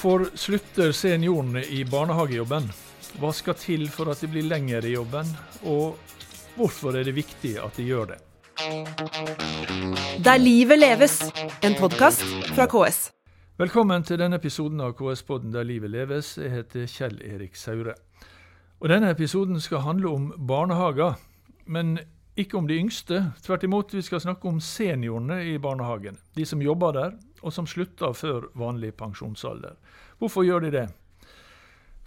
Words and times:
Hvorfor 0.00 0.30
slutter 0.34 0.92
seniorene 0.96 1.60
i 1.76 1.82
barnehagejobben? 1.84 2.70
Hva 3.20 3.32
skal 3.36 3.56
til 3.60 3.82
for 3.92 4.08
at 4.08 4.22
de 4.24 4.30
blir 4.32 4.46
lenger 4.48 4.86
i 4.88 4.94
jobben, 4.94 5.28
og 5.68 5.98
hvorfor 6.56 6.96
er 6.96 7.04
det 7.04 7.12
viktig 7.18 7.50
at 7.60 7.76
de 7.76 7.84
gjør 7.84 8.14
det? 8.14 8.16
Der 10.24 10.40
livet 10.40 10.80
leves, 10.80 11.18
en 11.60 11.76
podkast 11.76 12.24
fra 12.54 12.64
KS. 12.72 13.10
Velkommen 13.60 14.06
til 14.08 14.22
denne 14.22 14.40
episoden 14.40 14.80
av 14.80 14.94
KS-podden 14.96 15.52
Der 15.52 15.68
livet 15.68 15.92
leves. 15.92 16.38
Jeg 16.40 16.54
heter 16.54 16.88
Kjell 16.88 17.20
Erik 17.20 17.60
Saure. 17.60 17.92
Og 18.80 18.88
Denne 18.88 19.12
episoden 19.12 19.60
skal 19.60 19.84
handle 19.84 20.14
om 20.16 20.32
barnehager, 20.48 21.20
men 21.66 21.98
ikke 22.40 22.56
om 22.56 22.64
de 22.64 22.80
yngste. 22.80 23.34
Tvert 23.44 23.68
imot, 23.68 23.92
vi 23.92 24.00
skal 24.00 24.24
snakke 24.24 24.48
om 24.48 24.64
seniorene 24.64 25.42
i 25.44 25.58
barnehagen. 25.58 26.16
De 26.36 26.46
som 26.48 26.62
jobber 26.64 26.96
der, 26.96 27.18
og 27.40 27.52
som 27.54 27.68
slutter 27.68 28.12
før 28.16 28.48
vanlig 28.58 28.92
pensjonsalder. 28.96 29.76
Hvorfor 30.18 30.44
gjør 30.44 30.66
de 30.66 30.72
det? 30.74 30.86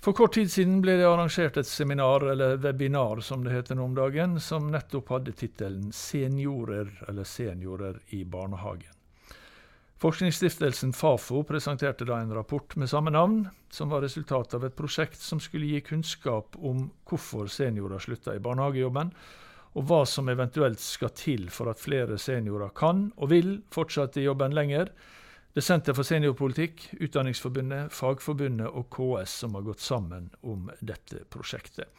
For 0.03 0.11
kort 0.11 0.33
tid 0.35 0.51
siden 0.51 0.81
ble 0.83 0.97
det 0.99 1.05
arrangert 1.07 1.55
et 1.57 1.67
seminar, 1.69 2.25
eller 2.33 2.57
webinar 2.59 3.21
som 3.23 3.45
det 3.45 3.53
heter 3.53 3.77
nå 3.79 3.85
om 3.87 3.93
dagen, 3.95 4.35
som 4.43 4.67
nettopp 4.71 5.13
hadde 5.15 5.31
tittelen 5.31 5.93
'Seniorer 5.95 6.89
eller 7.07 7.23
seniorer 7.23 8.01
i 8.09 8.25
barnehagen'. 8.25 8.99
Forskningsstiftelsen 10.03 10.91
Fafo 10.91 11.45
presenterte 11.47 12.03
da 12.03 12.17
en 12.19 12.33
rapport 12.35 12.75
med 12.75 12.89
samme 12.91 13.13
navn, 13.15 13.45
som 13.71 13.89
var 13.89 14.01
resultatet 14.03 14.57
av 14.57 14.65
et 14.65 14.75
prosjekt 14.75 15.21
som 15.23 15.39
skulle 15.39 15.69
gi 15.71 15.79
kunnskap 15.79 16.57
om 16.59 16.89
hvorfor 17.07 17.47
seniorer 17.47 18.03
slutta 18.03 18.35
i 18.35 18.43
barnehagejobben, 18.43 19.13
og 19.73 19.87
hva 19.87 20.01
som 20.03 20.27
eventuelt 20.27 20.83
skal 20.83 21.13
til 21.15 21.47
for 21.47 21.71
at 21.71 21.79
flere 21.79 22.19
seniorer 22.19 22.75
kan 22.75 23.05
og 23.15 23.31
vil 23.31 23.61
fortsette 23.71 24.19
i 24.19 24.27
jobben 24.27 24.51
lenger, 24.51 24.91
det 25.53 25.61
er 25.61 25.65
Senter 25.67 25.93
for 25.93 26.01
seniorpolitikk, 26.01 26.87
Utdanningsforbundet, 26.97 27.93
Fagforbundet 27.93 28.73
og 28.73 28.87
KS 28.89 29.35
som 29.43 29.53
har 29.53 29.65
gått 29.67 29.83
sammen 29.85 30.31
om 30.41 30.71
dette 30.81 31.19
prosjektet. 31.29 31.91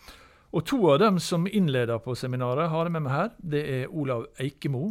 Og 0.55 0.65
To 0.67 0.81
av 0.91 0.99
dem 0.99 1.21
som 1.23 1.47
innleder 1.47 2.01
på 2.03 2.17
seminaret, 2.19 2.67
har 2.71 2.87
jeg 2.89 2.95
med 2.97 3.05
meg 3.05 3.13
her. 3.15 3.29
Det 3.39 3.61
er 3.77 3.93
Olav 3.95 4.25
Eikemo, 4.43 4.89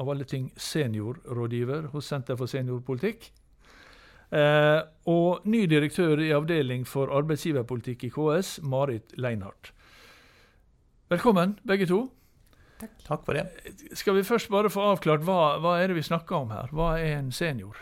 av 0.00 0.08
alle 0.08 0.24
ting 0.24 0.46
seniorrådgiver 0.56 1.90
hos 1.92 2.08
Senter 2.08 2.38
for 2.40 2.48
seniorpolitikk. 2.48 3.26
Eh, 4.32 4.80
og 5.12 5.44
ny 5.44 5.66
direktør 5.68 6.20
i 6.24 6.32
avdeling 6.36 6.86
for 6.88 7.12
arbeidsgiverpolitikk 7.12 8.06
i 8.08 8.10
KS, 8.14 8.62
Marit 8.64 9.12
Leinhardt. 9.20 9.74
Velkommen, 11.12 11.58
begge 11.68 11.88
to. 11.92 12.06
Takk. 12.80 12.96
Takk 13.04 13.28
for 13.28 13.36
det. 13.36 13.44
Skal 13.96 14.16
vi 14.16 14.24
først 14.24 14.48
bare 14.52 14.72
få 14.72 14.88
avklart 14.94 15.28
hva, 15.28 15.58
hva 15.60 15.76
er 15.80 15.92
det 15.92 16.00
vi 16.00 16.08
snakker 16.08 16.40
om 16.40 16.56
her? 16.56 16.72
Hva 16.72 16.94
er 16.96 17.18
en 17.18 17.30
senior? 17.32 17.76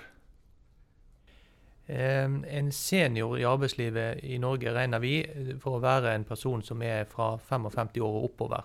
En 1.86 2.70
senior 2.72 3.34
i 3.36 3.44
arbeidslivet 3.44 4.22
i 4.24 4.38
Norge 4.40 4.72
regner 4.72 5.02
vi 5.02 5.18
for 5.60 5.76
å 5.76 5.82
være 5.84 6.14
en 6.16 6.24
person 6.24 6.62
som 6.64 6.80
er 6.82 7.04
fra 7.10 7.34
55 7.36 7.98
år 8.00 8.14
og 8.20 8.28
oppover. 8.30 8.62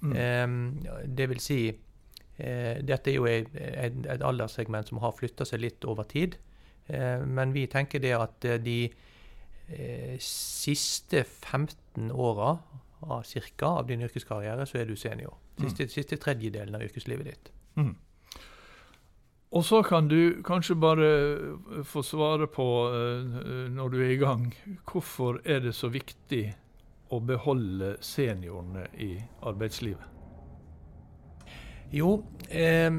Mm. 0.00 0.76
Det 1.10 1.26
vil 1.28 1.40
si 1.42 1.58
eh, 1.68 2.78
Dette 2.86 3.10
er 3.10 3.16
jo 3.18 3.26
et, 3.26 4.22
alderssegment 4.22 4.88
som 4.88 5.02
har 5.02 5.16
flytta 5.18 5.44
seg 5.44 5.64
litt 5.64 5.84
over 5.90 6.06
tid. 6.06 6.38
Men 6.90 7.52
vi 7.54 7.66
tenker 7.70 8.00
det 8.02 8.14
at 8.14 8.46
de 8.64 8.78
eh, 9.70 10.16
siste 10.22 11.24
15 11.24 12.10
åra 12.10 12.58
av, 13.00 13.24
av 13.62 13.86
din 13.86 14.02
yrkeskarriere, 14.02 14.66
så 14.66 14.80
er 14.80 14.88
du 14.88 14.96
senior. 14.96 15.36
Siste, 15.60 15.86
mm. 15.86 15.92
siste 15.92 16.18
tredjedelen 16.20 16.76
av 16.76 16.84
yrkeslivet 16.84 17.30
ditt. 17.30 17.52
Mm. 17.76 17.94
Og 19.50 19.64
så 19.66 19.82
kan 19.82 20.06
du 20.08 20.42
kanskje 20.46 20.76
bare 20.78 21.06
eh, 21.10 21.82
få 21.84 22.02
svare 22.06 22.46
på, 22.46 22.66
uh, 22.86 23.70
når 23.74 23.88
du 23.88 23.98
er 23.98 24.12
i 24.14 24.20
gang, 24.20 24.46
hvorfor 24.86 25.40
er 25.44 25.64
det 25.64 25.74
så 25.74 25.90
viktig 25.90 26.44
å 27.10 27.18
beholde 27.18 27.96
seniorene 28.00 28.86
i 28.94 29.16
arbeidslivet? 29.42 30.06
Jo, 31.90 32.12
eh, 32.46 32.92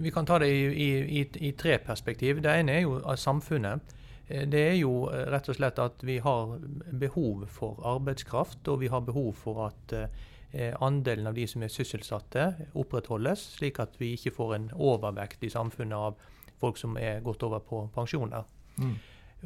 vi 0.00 0.10
kan 0.14 0.24
ta 0.24 0.38
det 0.40 0.48
i, 0.48 0.88
i, 1.20 1.20
i, 1.20 1.52
tre 1.52 1.76
perspektiv. 1.84 2.40
Det 2.40 2.54
ene 2.56 2.78
er 2.78 2.86
jo 2.86 2.96
av 3.04 3.20
samfunnet. 3.20 3.92
Det 4.30 4.60
er 4.62 4.78
jo 4.78 5.10
rett 5.10 5.50
og 5.50 5.58
slett 5.58 5.78
at 5.82 6.00
vi 6.06 6.16
har 6.24 6.54
behov 6.96 7.44
for 7.52 7.82
arbeidskraft, 7.84 8.62
og 8.72 8.80
vi 8.80 8.88
har 8.88 9.04
behov 9.04 9.34
for 9.36 9.66
at 9.66 9.92
eh, 9.92 10.06
Eh, 10.06 10.39
andelen 10.52 11.28
av 11.30 11.36
de 11.36 11.44
som 11.46 11.62
er 11.62 11.70
sysselsatte, 11.70 12.48
opprettholdes, 12.74 13.44
slik 13.58 13.78
at 13.82 13.94
vi 14.00 14.14
ikke 14.16 14.32
får 14.34 14.54
en 14.56 14.68
overvekt 14.74 15.44
i 15.46 15.50
samfunnet 15.52 15.94
av 15.94 16.16
folk 16.60 16.78
som 16.80 16.96
er 17.00 17.22
gått 17.24 17.44
over 17.46 17.62
på 17.64 17.84
pensjoner. 17.94 18.44
Mm. 18.80 18.96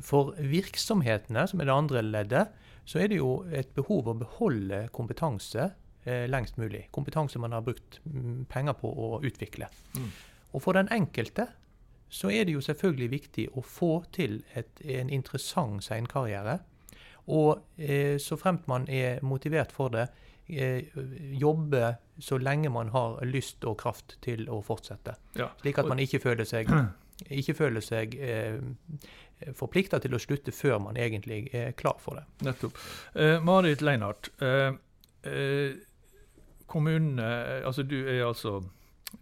For 0.03 0.35
virksomhetene, 0.39 1.47
som 1.51 1.61
er 1.61 1.69
det 1.69 1.75
andre 1.75 2.03
leddet, 2.03 2.55
så 2.85 3.01
er 3.01 3.11
det 3.13 3.21
jo 3.21 3.45
et 3.55 3.71
behov 3.77 4.11
å 4.11 4.17
beholde 4.19 4.87
kompetanse 4.97 5.71
eh, 6.05 6.25
lengst 6.29 6.59
mulig. 6.61 6.87
Kompetanse 6.93 7.41
man 7.41 7.55
har 7.55 7.65
brukt 7.65 8.01
mm, 8.05 8.47
penger 8.51 8.77
på 8.81 8.91
å 8.91 9.21
utvikle. 9.25 9.71
Mm. 9.95 10.11
Og 10.53 10.65
for 10.65 10.77
den 10.77 10.91
enkelte 10.93 11.49
så 12.15 12.31
er 12.31 12.47
det 12.47 12.55
jo 12.57 12.63
selvfølgelig 12.63 13.11
viktig 13.11 13.49
å 13.59 13.63
få 13.65 14.05
til 14.15 14.43
et, 14.55 14.83
en 14.83 15.11
interessant 15.11 15.83
seinkarriere. 15.87 16.59
Og 17.33 17.63
eh, 17.81 18.19
så 18.21 18.37
fremt 18.37 18.67
man 18.71 18.85
er 18.91 19.23
motivert 19.25 19.73
for 19.73 19.95
det, 19.95 20.09
Eh, 20.09 20.34
jobbe 20.47 21.95
så 22.19 22.39
lenge 22.39 22.69
man 22.69 22.91
har 22.93 23.17
lyst 23.25 23.65
og 23.65 23.79
kraft 23.81 24.19
til 24.25 24.45
å 24.53 24.61
fortsette. 24.65 25.17
Ja. 25.39 25.49
Slik 25.63 25.81
at 25.81 25.89
man 25.89 26.03
ikke 26.03 26.21
føler 26.21 26.45
seg, 26.49 26.69
ikke 27.41 27.57
føler 27.57 27.85
seg 27.85 28.15
eh, 28.21 28.61
forplikta 29.57 30.01
til 30.05 30.15
å 30.15 30.21
slutte 30.23 30.53
før 30.55 30.79
man 30.85 31.01
egentlig 31.01 31.49
er 31.57 31.73
klar 31.79 31.99
for 32.03 32.21
det. 32.21 32.27
Nettopp. 32.47 32.79
Eh, 33.15 33.41
Marit 33.45 33.83
Leinhardt, 33.83 34.31
eh, 34.45 34.77
eh, 35.31 35.75
kommunene, 36.71 37.29
altså 37.65 37.83
du 37.83 37.99
er 38.03 38.25
altså 38.27 38.61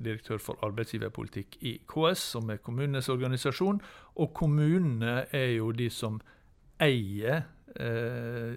direktør 0.03 0.41
for 0.41 0.61
arbeidsgiverpolitikk 0.65 1.59
i 1.69 1.77
KS, 1.89 2.29
som 2.35 2.51
er 2.51 2.61
kommunenes 2.65 3.11
organisasjon. 3.13 3.81
Og 4.17 4.35
kommunene 4.35 5.27
er 5.33 5.51
jo 5.57 5.73
de 5.77 5.89
som 5.93 6.21
eier 6.83 7.45
eh, 7.77 8.57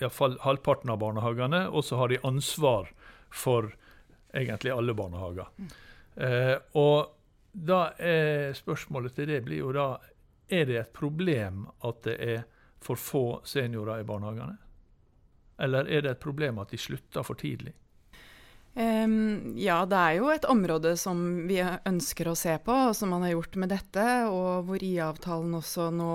iallfall 0.00 0.38
halvparten 0.44 0.90
av 0.90 1.00
barnehagene, 1.02 1.66
og 1.68 1.84
så 1.84 1.98
har 2.00 2.12
de 2.12 2.20
ansvar 2.26 2.90
for 3.30 3.72
egentlig 4.34 4.72
alle 4.72 4.94
barnehager. 4.94 5.48
Mm. 5.58 5.70
Eh, 6.28 6.54
og 6.78 7.14
da 7.52 7.80
er 7.98 8.54
spørsmålet 8.56 9.16
til 9.16 9.30
det 9.30 9.42
blir 9.46 9.64
jo 9.64 9.72
da 9.74 9.88
Er 10.48 10.64
det 10.64 10.76
et 10.80 10.92
problem 10.96 11.66
at 11.84 11.98
det 12.06 12.14
er 12.24 12.44
for 12.80 12.96
få 12.96 13.40
seniorer 13.44 14.00
i 14.00 14.04
barnehagene? 14.08 14.54
Eller 15.60 15.84
er 15.84 16.02
det 16.02 16.10
et 16.14 16.22
problem 16.22 16.58
at 16.58 16.70
de 16.70 16.78
slutter 16.78 17.22
for 17.22 17.36
tidlig? 17.36 17.74
Um, 18.78 19.54
ja, 19.58 19.80
det 19.90 19.98
er 19.98 20.12
jo 20.20 20.28
et 20.30 20.44
område 20.46 20.92
som 21.00 21.18
vi 21.48 21.56
ønsker 21.58 22.28
å 22.30 22.36
se 22.38 22.52
på, 22.62 22.70
og 22.70 22.92
som 22.94 23.10
man 23.10 23.24
har 23.26 23.32
gjort 23.32 23.56
med 23.58 23.72
dette. 23.74 24.04
Og 24.30 24.68
hvor 24.68 24.84
IA-avtalen 24.86 25.56
også 25.58 25.88
nå 25.90 26.10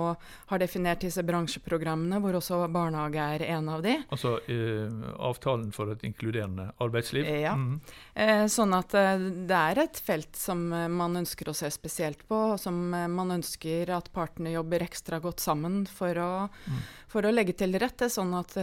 har 0.48 0.62
definert 0.62 1.04
disse 1.04 1.20
bransjeprogrammene, 1.28 2.22
hvor 2.24 2.38
også 2.40 2.62
barnehage 2.72 3.26
er 3.36 3.44
en 3.58 3.68
av 3.68 3.84
de. 3.84 3.98
Altså 4.08 4.38
uh, 4.48 5.12
avtalen 5.28 5.74
for 5.76 5.92
et 5.92 6.06
inkluderende 6.08 6.70
arbeidsliv? 6.80 7.28
Ja. 7.28 7.52
Mm. 7.52 7.76
Uh, 8.16 8.46
sånn 8.48 8.72
at 8.78 8.96
uh, 8.96 9.12
det 9.20 9.60
er 9.60 9.84
et 9.84 10.00
felt 10.00 10.32
som 10.40 10.64
man 10.72 11.20
ønsker 11.20 11.52
å 11.52 11.56
se 11.56 11.68
spesielt 11.74 12.24
på, 12.24 12.40
og 12.54 12.58
som 12.62 12.80
man 12.88 13.36
ønsker 13.36 13.92
at 13.92 14.08
partene 14.14 14.56
jobber 14.56 14.86
ekstra 14.88 15.20
godt 15.20 15.44
sammen 15.44 15.82
for 15.90 16.16
å, 16.16 16.32
mm. 16.48 16.84
for 17.12 17.28
å 17.28 17.34
legge 17.34 17.58
til 17.60 17.76
rette, 17.76 18.08
sånn 18.08 18.32
at 18.40 18.56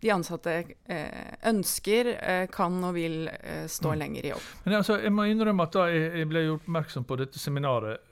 de 0.00 0.10
ansatte 0.12 0.54
eh, 0.84 1.36
ønsker, 1.48 2.10
eh, 2.16 2.46
kan 2.52 2.76
og 2.84 2.96
vil 2.96 3.28
eh, 3.32 3.66
stå 3.70 3.92
mm. 3.92 3.98
lenger 4.00 4.26
i 4.26 4.32
jobb. 4.34 4.48
Men 4.64 4.78
altså, 4.80 4.98
Jeg 5.02 5.12
må 5.14 5.26
innrømme 5.30 5.66
at 5.66 5.76
da 5.76 5.86
jeg 5.92 6.28
ble 6.30 6.42
gjort 6.46 6.66
oppmerksom 6.66 7.06
på 7.08 7.18
dette 7.20 7.40
seminaret, 7.40 8.02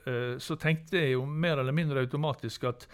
så 0.43 0.57
tenkte 0.61 1.01
jeg 1.01 1.15
jo 1.15 1.25
mer 1.25 1.61
eller 1.63 1.73
mindre 1.73 2.03
automatisk 2.05 2.67
at 2.69 2.87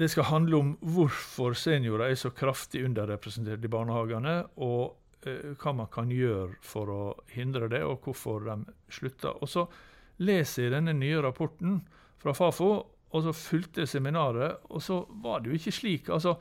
det 0.00 0.10
skal 0.12 0.28
handle 0.28 0.58
om 0.58 0.72
hvorfor 0.80 1.56
seniorer 1.56 2.10
er 2.10 2.18
så 2.18 2.30
kraftig 2.32 2.82
underrepresentert 2.84 3.64
i 3.64 3.70
barnehagene, 3.72 4.34
og 4.60 4.96
hva 5.60 5.72
man 5.76 5.88
kan 5.92 6.12
gjøre 6.12 6.58
for 6.64 6.92
å 6.92 7.00
hindre 7.32 7.68
det, 7.72 7.82
og 7.84 8.04
hvorfor 8.04 8.44
de 8.46 8.76
slutter. 8.92 9.36
Og 9.40 9.48
Så 9.48 9.66
leser 10.24 10.68
jeg 10.68 10.74
denne 10.76 10.94
nye 10.96 11.20
rapporten 11.24 11.80
fra 12.20 12.36
Fafo, 12.36 12.70
og 13.10 13.24
så 13.26 13.34
fulgte 13.34 13.82
jeg 13.84 13.90
seminaret, 13.90 14.60
og 14.70 14.82
så 14.84 15.02
var 15.24 15.40
det 15.40 15.50
jo 15.50 15.60
ikke 15.60 15.74
slik. 15.74 16.08
altså 16.08 16.36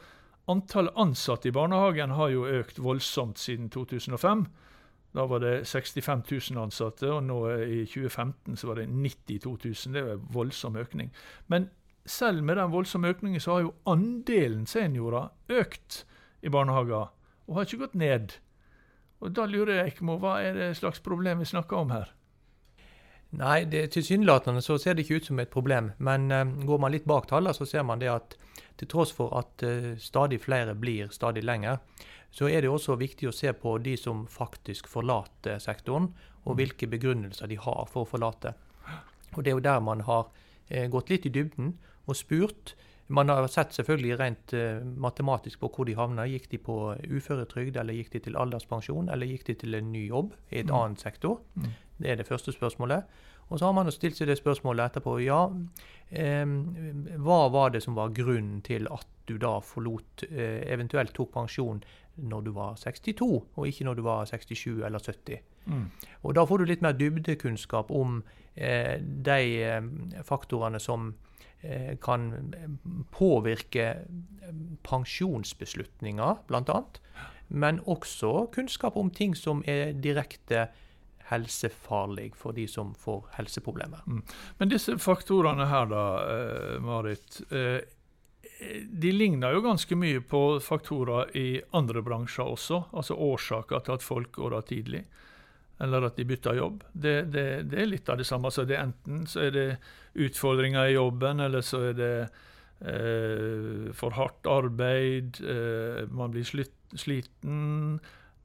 Antallet 0.49 0.97
ansatte 0.97 1.49
i 1.49 1.53
barnehagen 1.53 2.15
har 2.17 2.31
jo 2.33 2.47
økt 2.49 2.79
voldsomt 2.81 3.37
siden 3.37 3.69
2005. 3.69 4.47
Da 5.13 5.25
var 5.29 5.41
det 5.43 5.67
65 5.67 6.23
000 6.31 6.63
ansatte, 6.63 7.09
og 7.09 7.23
nå 7.25 7.37
i 7.65 7.83
2015 7.85 8.57
så 8.57 8.69
var 8.69 8.81
det 8.81 8.87
92 8.89 9.53
000. 9.65 9.93
Det 9.93 10.01
er 10.01 10.07
jo 10.07 10.17
en 10.17 10.27
voldsom 10.33 10.77
økning. 10.77 11.11
Men 11.47 11.69
selv 12.05 12.43
med 12.43 12.57
den 12.57 12.71
voldsomme 12.71 13.09
økningen 13.13 13.41
så 13.41 13.55
har 13.55 13.65
jo 13.67 13.73
andelen 13.85 14.65
seniorer 14.69 15.29
økt 15.49 16.03
i 16.41 16.49
barnehager, 16.49 17.09
og 17.47 17.55
har 17.55 17.67
ikke 17.67 17.83
gått 17.85 17.97
ned. 17.97 18.37
Og 19.19 19.35
Da 19.35 19.45
lurer 19.45 19.75
jeg 19.81 19.93
ikke 19.93 20.05
på 20.07 20.17
hva 20.21 20.39
er 20.41 20.55
det 20.55 20.77
slags 20.77 21.01
problem 21.03 21.39
vi 21.39 21.45
snakker 21.45 21.77
om 21.77 21.91
her? 21.91 22.13
Nei, 23.37 23.65
tilsynelatende 23.69 24.61
så 24.65 24.79
ser 24.81 24.95
det 24.95 25.05
ikke 25.05 25.19
ut 25.19 25.25
som 25.29 25.39
et 25.39 25.51
problem. 25.53 25.91
Men 25.97 26.31
uh, 26.31 26.65
går 26.65 26.79
man 26.81 26.93
litt 26.93 27.05
bak 27.05 27.27
tallene, 27.29 27.53
så 27.53 27.67
ser 27.69 27.83
man 27.85 28.01
det 28.01 28.09
at 28.09 28.37
til 28.79 28.89
tross 28.91 29.11
for 29.15 29.33
at 29.37 29.65
uh, 29.67 29.93
stadig 29.99 30.39
flere 30.43 30.75
blir 30.75 31.11
stadig 31.13 31.43
lenger, 31.43 31.79
så 32.31 32.49
er 32.49 32.61
det 32.61 32.71
også 32.71 32.97
viktig 32.99 33.29
å 33.29 33.35
se 33.35 33.51
på 33.57 33.77
de 33.83 33.95
som 33.97 34.25
faktisk 34.29 34.87
forlater 34.87 35.59
sektoren, 35.61 36.11
og 36.45 36.53
mm. 36.53 36.57
hvilke 36.59 36.89
begrunnelser 36.91 37.49
de 37.49 37.57
har 37.59 37.87
for 37.89 38.05
å 38.05 38.09
forlate. 38.09 38.53
Og 39.35 39.43
Det 39.43 39.51
er 39.51 39.57
jo 39.57 39.65
der 39.65 39.81
man 39.83 40.05
har 40.07 40.29
uh, 40.29 40.85
gått 40.91 41.09
litt 41.09 41.27
i 41.27 41.33
dybden 41.33 41.73
og 42.09 42.17
spurt. 42.17 42.75
Man 43.09 43.29
har 43.29 43.47
sett 43.49 43.73
selvfølgelig 43.73 44.19
rent 44.19 44.53
uh, 44.53 44.79
matematisk 44.81 45.63
på 45.63 45.71
hvor 45.73 45.89
de 45.89 45.97
havna. 45.97 46.27
Gikk 46.29 46.49
de 46.53 46.61
på 46.61 46.77
uføretrygd, 47.09 47.77
eller 47.81 47.97
gikk 47.97 48.13
de 48.15 48.23
til 48.27 48.37
alderspensjon, 48.37 49.09
eller 49.09 49.29
gikk 49.29 49.47
de 49.49 49.57
til 49.65 49.79
en 49.79 49.91
ny 49.91 50.07
jobb 50.07 50.35
i 50.51 50.61
et 50.61 50.69
mm. 50.69 50.77
annet 50.77 51.05
sektor? 51.05 51.41
Mm. 51.55 51.73
Det 51.99 52.13
er 52.13 52.21
det 52.21 52.29
første 52.29 52.53
spørsmålet. 52.55 53.09
Og 53.49 53.59
så 53.59 53.65
har 53.65 53.73
man 53.73 53.89
jo 53.89 53.93
stilt 53.93 54.17
seg 54.17 54.29
det 54.29 54.37
spørsmålet 54.39 54.91
etterpå. 54.91 55.15
Ja, 55.25 55.47
hva 56.09 57.39
var 57.53 57.73
det 57.73 57.83
som 57.85 57.97
var 57.97 58.13
grunnen 58.17 58.61
til 58.65 58.87
at 58.93 59.07
du 59.29 59.37
da 59.37 59.59
forlot, 59.61 60.23
eh, 60.29 60.65
eventuelt 60.73 61.13
tok 61.13 61.31
pensjon 61.33 61.83
når 62.17 62.45
du 62.47 62.51
var 62.51 62.77
62, 62.81 63.27
og 63.55 63.67
ikke 63.67 63.85
når 63.85 63.99
du 63.99 64.01
var 64.01 64.25
67 64.25 64.81
eller 64.85 64.99
70? 64.99 65.39
Mm. 65.65 65.85
Og 66.23 66.35
da 66.35 66.45
får 66.45 66.57
du 66.57 66.65
litt 66.65 66.81
mer 66.81 66.97
dybdekunnskap 66.97 67.91
om 67.91 68.23
eh, 68.55 68.97
de 68.99 70.23
faktorene 70.25 70.81
som 70.81 71.13
eh, 71.61 71.93
kan 72.01 72.31
påvirke 73.13 73.91
pensjonsbeslutninger, 74.83 76.43
bl.a. 76.49 76.81
Men 77.49 77.81
også 77.85 78.49
kunnskap 78.53 78.97
om 78.97 79.09
ting 79.09 79.35
som 79.37 79.63
er 79.65 79.93
direkte 79.93 80.69
helsefarlig 81.29 82.33
for 82.37 82.55
de 82.57 82.65
som 82.67 82.93
får 82.97 83.23
helseproblemer. 83.37 84.01
Mm. 84.07 84.21
Men 84.57 84.71
disse 84.71 84.97
faktorene 85.01 85.69
her, 85.69 85.87
da, 85.91 86.03
eh, 86.33 86.75
Marit. 86.83 87.41
Eh, 87.51 87.79
de 88.91 89.11
ligner 89.11 89.55
jo 89.55 89.63
ganske 89.63 89.95
mye 89.95 90.19
på 90.21 90.59
faktorer 90.59 91.31
i 91.37 91.61
andre 91.71 92.01
bransjer 92.03 92.43
også. 92.43 92.83
Altså 92.91 93.15
årsaker 93.15 93.85
til 93.85 93.95
at 93.95 94.03
folk 94.03 94.33
går 94.35 94.57
av 94.57 94.67
tidlig, 94.67 95.05
eller 95.79 96.09
at 96.09 96.19
de 96.19 96.27
bytter 96.27 96.59
jobb. 96.59 96.83
Det, 96.91 97.15
det, 97.31 97.47
det 97.71 97.79
er 97.79 97.87
litt 97.87 98.09
av 98.11 98.19
det 98.19 98.27
samme. 98.27 98.51
Så 98.51 98.67
det 98.67 98.81
enten 98.81 99.23
så 99.29 99.45
er 99.47 99.55
det 99.55 99.69
utfordringer 100.19 100.89
i 100.89 100.97
jobben, 100.97 101.39
eller 101.39 101.63
så 101.63 101.85
er 101.91 101.99
det 101.99 102.13
eh, 102.83 103.91
for 103.95 104.17
hardt 104.17 104.49
arbeid, 104.49 105.39
eh, 105.39 106.03
man 106.11 106.33
blir 106.35 106.47
sliten 106.99 107.99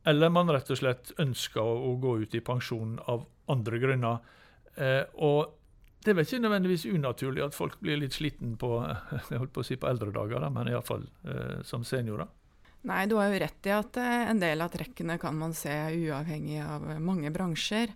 eller 0.04 0.32
man 0.32 0.52
rett 0.52 0.70
og 0.70 0.78
slett 0.78 1.12
ønsker 1.22 1.64
å, 1.64 1.94
gå 2.00 2.18
ut 2.24 2.34
i 2.36 2.42
pensjon 2.44 2.98
av 3.10 3.24
andre 3.52 3.80
grunner. 3.80 4.32
Eh, 4.76 5.02
og 5.24 5.54
det 6.04 6.12
er 6.12 6.18
vel 6.18 6.26
ikke 6.28 6.42
nødvendigvis 6.44 6.86
unaturlig 6.90 7.44
at 7.46 7.56
folk 7.56 7.78
blir 7.80 8.00
litt 8.00 8.16
sliten 8.16 8.58
på, 8.60 8.76
jeg 9.30 9.40
holdt 9.40 9.54
på 9.56 9.64
å 9.64 9.68
si 9.68 9.78
på 9.80 9.88
eldre 9.88 10.12
dager, 10.14 10.44
men 10.52 10.72
iallfall 10.72 11.06
eh, 11.24 11.60
som 11.64 11.86
seniorer. 11.88 12.28
Nei, 12.84 13.06
du 13.08 13.16
har 13.16 13.30
jo 13.32 13.40
rett 13.40 13.66
i 13.68 13.72
at 13.72 13.96
eh, 13.96 14.26
en 14.28 14.40
del 14.40 14.60
av 14.60 14.68
trekkene 14.74 15.16
kan 15.20 15.36
man 15.38 15.54
se 15.56 15.72
uavhengig 15.72 16.58
av 16.60 16.84
mange 17.00 17.30
bransjer. 17.32 17.94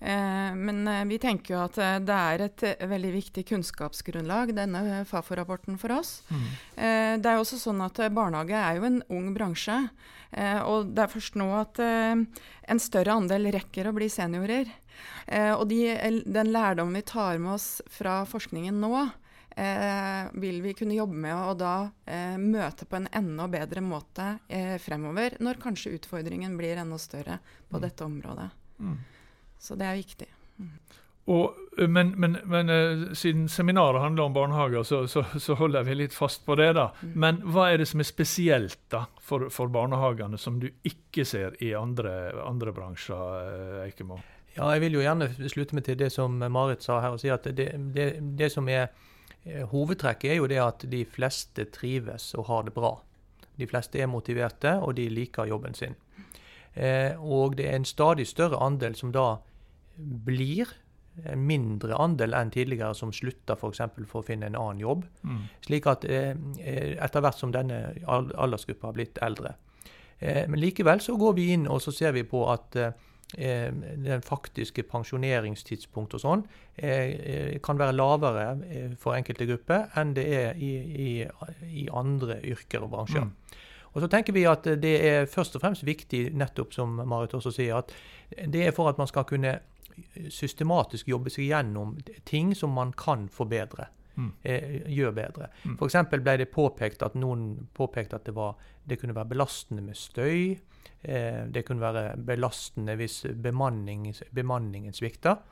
Eh, 0.00 0.50
men 0.58 0.80
eh, 0.90 1.04
vi 1.06 1.20
tenker 1.22 1.54
jo 1.54 1.60
at 1.62 1.78
det 2.02 2.16
er 2.16 2.44
et 2.48 2.64
veldig 2.82 3.12
viktig 3.14 3.44
kunnskapsgrunnlag, 3.52 4.50
denne 4.56 5.04
Fafo-rapporten 5.06 5.78
for 5.78 5.94
oss. 6.00 6.16
Mm. 6.34 6.50
Det 7.22 7.30
er 7.30 7.38
jo 7.38 7.44
også 7.44 7.60
sånn 7.62 7.84
at 7.86 8.02
barnehage 8.14 8.58
er 8.58 8.80
jo 8.80 8.88
en 8.88 9.00
ung 9.14 9.30
bransje. 9.36 9.78
Og 10.66 10.88
det 10.90 11.04
er 11.04 11.12
først 11.12 11.36
nå 11.38 11.46
at 11.54 11.78
en 11.78 12.80
større 12.82 13.14
andel 13.14 13.52
rekker 13.54 13.86
å 13.86 13.92
bli 13.94 14.08
seniorer. 14.10 14.66
Og 15.54 15.62
de, 15.70 15.78
den 16.26 16.50
lærdommen 16.50 16.98
vi 16.98 17.04
tar 17.06 17.38
med 17.38 17.54
oss 17.54 17.68
fra 17.94 18.24
forskningen 18.26 18.82
nå, 18.82 19.04
eh, 19.56 20.26
vil 20.32 20.62
vi 20.62 20.74
kunne 20.74 20.94
jobbe 20.94 21.14
med 21.26 21.36
å 21.36 21.54
da 21.58 21.74
eh, 22.06 22.36
møte 22.40 22.86
på 22.88 22.98
en 22.98 23.08
enda 23.12 23.48
bedre 23.48 23.82
måte 23.84 24.38
eh, 24.48 24.76
fremover, 24.82 25.38
når 25.44 25.60
kanskje 25.62 25.94
utfordringen 25.98 26.56
blir 26.58 26.80
enda 26.80 26.98
større 26.98 27.38
på 27.68 27.78
mm. 27.78 27.82
dette 27.82 28.04
området. 28.04 28.50
Mm. 28.78 28.98
Så 29.58 29.78
det 29.80 29.88
er 29.88 30.00
viktig. 30.00 30.28
Mm. 30.58 30.74
Og, 31.24 31.54
eh, 31.78 31.88
men, 31.88 32.12
men, 32.20 32.36
men 32.44 32.68
uh, 32.70 33.06
siden 33.16 33.46
seminaret 33.48 34.02
handler 34.02 34.28
om 34.28 34.34
barnehager, 34.36 34.82
så, 34.82 35.06
så, 35.08 35.24
så, 35.38 35.56
holder 35.60 35.86
vi 35.86 35.96
litt 36.02 36.14
fast 36.14 36.44
på 36.46 36.58
det. 36.60 36.72
da. 36.76 36.90
Mm. 37.00 37.14
Men 37.14 37.40
hva 37.54 37.70
er 37.70 37.80
det 37.80 37.88
som 37.88 38.02
er 38.02 38.10
spesielt 38.10 38.80
da 38.92 39.06
for, 39.22 39.48
for 39.54 39.72
barnehagene, 39.72 40.38
som 40.38 40.60
du 40.60 40.68
ikke 40.84 41.24
ser 41.28 41.56
i 41.64 41.72
andre, 41.78 42.34
andre 42.44 42.74
bransjer? 42.76 43.16
Uh, 43.16 43.82
Eikemo? 43.86 44.20
Ja, 44.54 44.68
Jeg 44.76 44.84
vil 44.84 45.00
jo 45.00 45.00
gjerne 45.02 45.32
slutte 45.50 45.74
meg 45.74 45.82
til 45.88 45.96
det 45.98 46.12
som 46.14 46.36
Marit 46.38 46.84
sa 46.84 47.00
her, 47.02 47.16
og 47.16 47.18
si 47.18 47.32
at 47.32 47.48
det, 47.58 47.72
det, 47.96 48.12
det 48.38 48.52
som 48.54 48.68
er 48.70 48.92
Eh, 48.92 49.10
hovedtrekket 49.44 50.30
er 50.30 50.38
jo 50.38 50.48
det 50.48 50.60
at 50.62 50.84
de 50.90 51.02
fleste 51.04 51.66
trives 51.74 52.32
og 52.38 52.48
har 52.48 52.62
det 52.68 52.74
bra. 52.76 52.94
De 53.60 53.66
fleste 53.70 54.00
er 54.00 54.10
motiverte, 54.10 54.78
og 54.80 54.96
de 54.96 55.08
liker 55.12 55.50
jobben 55.50 55.74
sin. 55.74 55.94
Eh, 56.74 57.12
og 57.20 57.56
det 57.58 57.68
er 57.68 57.76
en 57.78 57.86
stadig 57.86 58.26
større 58.26 58.58
andel 58.64 58.96
som 58.98 59.12
da 59.14 59.36
blir 59.96 60.72
en 61.30 61.44
mindre 61.46 61.94
andel 61.94 62.34
enn 62.34 62.50
tidligere 62.50 62.96
som 62.98 63.12
slutter 63.14 63.54
f.eks. 63.54 63.84
For, 63.94 64.08
for 64.10 64.24
å 64.24 64.26
finne 64.26 64.48
en 64.50 64.58
annen 64.58 64.82
jobb. 64.82 65.04
Mm. 65.22 65.44
Slik 65.66 65.86
at 65.86 66.06
eh, 66.08 66.34
etter 66.98 67.22
hvert 67.22 67.38
som 67.38 67.54
denne 67.54 67.94
aldersgruppa 68.08 68.90
har 68.90 68.98
blitt 68.98 69.22
eldre. 69.22 69.54
Men 70.24 70.56
likevel 70.56 71.02
så 71.04 71.18
går 71.20 71.34
vi 71.36 71.48
inn 71.52 71.66
og 71.68 71.82
så 71.82 71.92
ser 71.92 72.14
vi 72.16 72.22
på 72.24 72.44
at 72.48 72.76
Eh, 72.78 72.92
den 73.34 74.22
faktiske 74.24 74.84
pensjoneringstidspunkt 74.88 76.14
og 76.14 76.22
sånn 76.22 76.42
eh, 76.76 77.56
kan 77.64 77.80
være 77.80 77.96
lavere 77.96 78.46
eh, 78.68 78.94
for 79.00 79.16
enkelte 79.16 79.48
grupper 79.48 79.88
enn 79.98 80.14
det 80.16 80.24
er 80.38 80.60
i, 80.62 80.72
i, 81.06 81.10
i 81.84 81.86
andre 81.92 82.40
yrker 82.46 82.86
og 82.86 82.92
bransjer. 82.94 83.26
Mm. 83.26 83.60
Og 83.94 84.02
så 84.02 84.10
tenker 84.10 84.34
vi 84.34 84.46
at 84.50 84.66
det 84.82 84.94
er 85.06 85.28
først 85.30 85.54
og 85.54 85.62
fremst 85.62 85.86
viktig, 85.86 86.26
nettopp 86.34 86.74
som 86.74 86.96
Marit 87.06 87.36
også 87.36 87.52
sier, 87.54 87.78
at 87.78 87.92
det 88.50 88.66
er 88.66 88.74
for 88.74 88.90
at 88.90 88.98
man 88.98 89.10
skal 89.10 89.26
kunne 89.28 89.60
systematisk 90.32 91.08
jobbe 91.12 91.30
seg 91.30 91.52
gjennom 91.52 91.92
ting 92.26 92.50
som 92.58 92.74
man 92.74 92.90
kan 92.98 93.28
forbedre. 93.30 93.86
Mm. 94.16 94.30
Eh, 94.42 94.76
gjør 94.94 95.14
bedre. 95.16 95.50
Mm. 95.64 95.76
F.eks. 95.78 95.98
ble 96.12 96.36
det 96.40 96.50
påpekt 96.52 97.02
at 97.06 97.16
noen 97.18 97.66
påpekte 97.74 98.20
at 98.20 98.28
det, 98.28 98.34
var, 98.36 98.54
det 98.84 99.00
kunne 99.00 99.16
være 99.16 99.32
belastende 99.34 99.82
med 99.82 99.98
støy. 99.98 100.54
Eh, 101.02 101.42
det 101.50 101.64
kunne 101.66 101.84
være 101.84 102.14
belastende 102.16 102.96
hvis 103.00 103.22
bemanning, 103.34 104.08
bemanningen 104.34 104.94
svikter. 104.96 105.42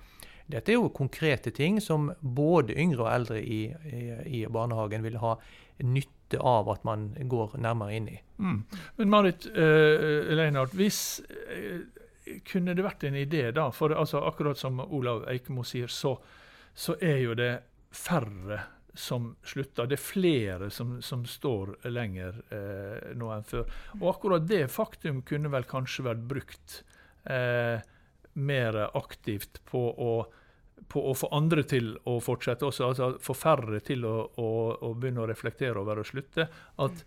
Dette 0.46 0.72
er 0.72 0.80
jo 0.80 0.92
konkrete 0.94 1.52
ting 1.54 1.78
som 1.80 2.10
både 2.20 2.74
yngre 2.78 3.06
og 3.06 3.12
eldre 3.12 3.40
i, 3.40 3.62
i, 3.70 4.02
i 4.42 4.44
barnehagen 4.50 5.04
vil 5.04 5.20
ha 5.22 5.36
nytte 5.82 6.40
av 6.40 6.68
at 6.72 6.84
man 6.84 7.10
går 7.30 7.56
nærmere 7.62 7.96
inn 7.96 8.08
i. 8.10 8.18
Mm. 8.42 8.62
Men 8.98 9.12
Marit 9.12 9.46
uh, 9.46 10.32
Leinart, 10.32 10.74
hvis 10.76 11.20
uh, 11.28 11.84
kunne 12.48 12.74
det 12.76 12.84
vært 12.84 13.04
en 13.08 13.18
idé, 13.18 13.50
da? 13.54 13.68
For 13.74 13.94
altså, 13.94 14.22
akkurat 14.26 14.58
som 14.58 14.80
Olav 14.82 15.24
Eikemo 15.30 15.64
sier, 15.66 15.90
så, 15.92 16.16
så 16.74 16.96
er 17.00 17.20
jo 17.22 17.36
det 17.38 17.52
færre 17.92 18.60
som 18.94 19.36
slutter. 19.42 19.86
Det 19.86 19.96
er 19.96 20.04
flere 20.04 20.70
som, 20.70 20.98
som 21.02 21.24
står 21.28 21.76
lenger 21.88 22.42
eh, 22.52 23.14
nå 23.16 23.30
enn 23.32 23.48
før. 23.48 23.64
Og 24.00 24.10
akkurat 24.12 24.44
det 24.48 24.66
faktum 24.72 25.22
kunne 25.28 25.52
vel 25.52 25.66
kanskje 25.68 26.06
vært 26.10 26.28
brukt 26.28 26.82
eh, 27.24 27.80
mer 28.32 28.78
aktivt 28.92 29.62
på 29.68 29.80
å, 29.80 30.12
på 30.92 31.04
å, 31.08 31.14
få 31.16 31.30
andre 31.36 31.64
til 31.68 31.94
å 32.08 32.18
fortsette 32.24 32.68
også, 32.68 32.90
altså 32.90 33.08
få 33.22 33.36
færre 33.36 33.80
til 33.84 34.04
å, 34.08 34.16
å, 34.36 34.50
å 34.76 34.92
begynne 34.92 35.24
å 35.24 35.30
reflektere 35.30 35.80
over 35.80 36.02
å 36.02 36.06
slutte. 36.06 36.48
At 36.84 37.04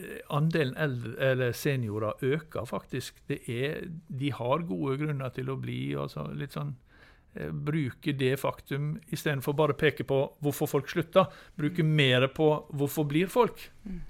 eh, 0.00 0.24
andelen 0.32 0.76
eldre, 0.80 1.16
eller 1.32 1.52
seniorer 1.56 2.24
øker 2.24 2.68
faktisk. 2.68 3.20
Er, 3.28 3.84
de 4.08 4.32
har 4.32 4.64
gode 4.68 4.96
grunner 5.04 5.36
til 5.36 5.52
å 5.52 5.60
bli 5.60 5.80
altså 6.00 6.30
litt 6.32 6.56
sånn 6.56 6.76
bruke 7.52 8.14
det 8.16 8.34
faktum 8.40 8.96
istedenfor 9.12 9.56
bare 9.56 9.76
å 9.76 9.78
peke 9.78 10.06
på 10.08 10.18
hvorfor 10.44 10.70
folk 10.70 10.90
slutta. 10.90 11.26
Bruke 11.58 11.84
mer 11.86 12.28
på 12.34 12.50
hvorfor 12.72 13.08
blir 13.08 13.30
folk, 13.32 13.68
mm. 13.84 14.02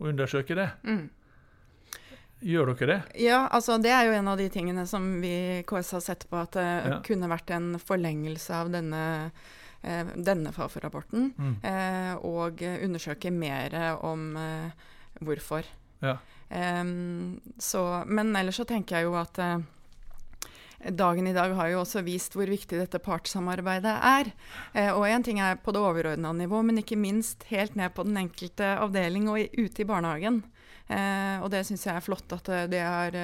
og 0.00 0.08
undersøke 0.12 0.56
det. 0.58 0.70
Mm. 0.84 1.04
Gjør 2.44 2.74
dere 2.74 2.90
det? 2.90 3.00
Ja, 3.24 3.46
altså 3.48 3.78
det 3.80 3.92
er 3.94 4.08
jo 4.08 4.16
en 4.18 4.28
av 4.28 4.40
de 4.40 4.50
tingene 4.52 4.84
som 4.88 5.06
vi 5.22 5.32
i 5.32 5.60
KS 5.64 5.94
har 5.96 6.02
sett 6.04 6.26
på 6.28 6.36
at 6.36 6.56
det 6.58 6.66
ja. 6.66 6.98
kunne 7.06 7.30
vært 7.30 7.54
en 7.56 7.70
forlengelse 7.80 8.58
av 8.58 8.72
denne, 8.74 9.04
eh, 9.80 10.10
denne 10.12 10.52
Fafo-rapporten. 10.52 11.30
Mm. 11.38 11.54
Eh, 11.70 12.12
og 12.20 12.60
undersøke 12.74 13.32
mer 13.32 13.78
om 14.04 14.34
eh, 14.36 14.90
hvorfor. 15.24 15.70
Ja. 16.04 16.18
Um, 16.50 17.40
så, 17.58 18.04
men 18.06 18.36
ellers 18.36 18.60
så 18.60 18.66
tenker 18.68 19.00
jeg 19.00 19.08
jo 19.08 19.16
at 19.16 19.40
eh, 19.40 19.62
Dagen 20.92 21.26
i 21.26 21.32
dag 21.32 21.52
har 21.56 21.68
jo 21.72 21.80
også 21.80 22.02
vist 22.04 22.34
hvor 22.36 22.48
viktig 22.50 22.76
dette 22.80 22.98
partssamarbeidet 23.00 23.94
er. 24.04 24.32
Eh, 24.74 24.90
og 24.92 25.06
én 25.08 25.24
ting 25.24 25.38
er 25.40 25.56
på 25.56 25.72
det 25.72 25.80
overordna 25.80 26.32
nivå, 26.36 26.60
men 26.64 26.80
ikke 26.82 26.98
minst 27.00 27.46
helt 27.48 27.76
ned 27.78 27.94
på 27.96 28.04
den 28.04 28.16
enkelte 28.20 28.74
avdeling 28.82 29.28
og 29.32 29.38
i, 29.40 29.48
ute 29.64 29.82
i 29.84 29.88
barnehagen. 29.88 30.42
Eh, 30.84 31.40
og 31.40 31.48
det 31.54 31.62
syns 31.64 31.86
jeg 31.86 31.96
er 31.96 32.04
flott 32.04 32.32
at 32.36 32.48
eh, 32.52 32.66
det 32.68 32.82
har 32.84 33.14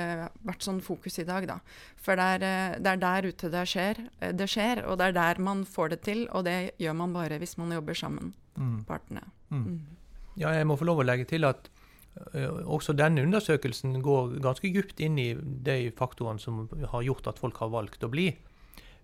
vært 0.46 0.64
sånn 0.64 0.80
fokus 0.80 1.18
i 1.20 1.26
dag, 1.28 1.44
da. 1.50 1.58
For 2.00 2.16
det 2.16 2.28
er, 2.40 2.78
det 2.80 2.94
er 2.94 3.02
der 3.02 3.28
ute 3.28 3.50
det 3.52 3.66
skjer, 3.68 4.00
det 4.32 4.48
skjer, 4.48 4.84
og 4.88 4.96
det 5.00 5.10
er 5.10 5.18
der 5.18 5.42
man 5.44 5.66
får 5.68 5.92
det 5.92 6.00
til. 6.08 6.22
Og 6.32 6.46
det 6.48 6.58
gjør 6.80 6.96
man 6.96 7.12
bare 7.12 7.36
hvis 7.42 7.58
man 7.60 7.76
jobber 7.76 7.94
sammen, 7.98 8.32
Mm. 8.60 8.80
partene. 8.84 9.22
Mm. 9.50 9.60
Mm. 9.64 9.76
Ja, 10.36 10.50
jeg 10.52 10.66
må 10.66 10.74
få 10.76 10.84
lov 10.84 10.98
å 11.00 11.04
legge 11.06 11.24
til 11.30 11.46
at 11.48 11.68
også 12.66 12.92
denne 12.98 13.22
undersøkelsen 13.22 14.00
går 14.02 14.38
ganske 14.42 14.70
dypt 14.74 15.00
inn 15.00 15.18
i 15.18 15.28
de 15.34 15.90
faktorene 15.96 16.40
som 16.42 16.68
har 16.92 17.02
gjort 17.06 17.26
at 17.30 17.38
folk 17.38 17.56
har 17.62 17.70
valgt 17.72 18.02
å 18.04 18.10
bli. 18.10 18.28